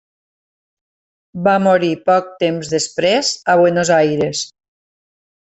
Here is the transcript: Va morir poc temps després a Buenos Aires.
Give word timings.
Va 1.47 1.53
morir 1.65 1.91
poc 2.11 2.31
temps 2.45 2.73
després 2.73 3.31
a 3.55 3.59
Buenos 3.61 3.93
Aires. 4.01 4.43